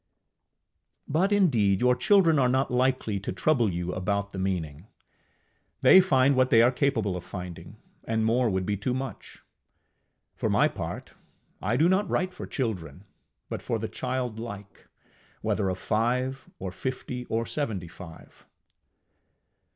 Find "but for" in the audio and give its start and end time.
13.47-13.77